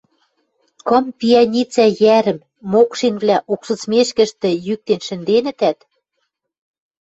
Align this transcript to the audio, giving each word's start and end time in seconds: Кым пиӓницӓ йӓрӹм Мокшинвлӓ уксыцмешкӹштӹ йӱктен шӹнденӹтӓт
Кым 0.87 1.05
пиӓницӓ 1.17 1.85
йӓрӹм 2.01 2.39
Мокшинвлӓ 2.71 3.37
уксыцмешкӹштӹ 3.53 4.49
йӱктен 4.65 4.99
шӹнденӹтӓт 5.07 5.79